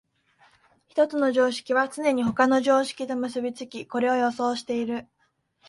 [0.87, 5.07] 一つの常識はつねに他の常識と結び付き、これを予想している。